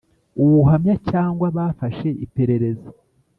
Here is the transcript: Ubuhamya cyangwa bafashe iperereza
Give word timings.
Ubuhamya 0.43 0.95
cyangwa 1.09 1.47
bafashe 1.57 2.07
iperereza 2.25 2.87